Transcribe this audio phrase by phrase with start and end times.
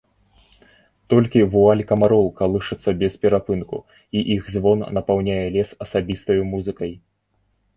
[1.13, 3.77] Толькі вуаль камароў калышацца без перапынку,
[4.17, 6.93] і іх звон напаўняе лес асабістаю музыкаю.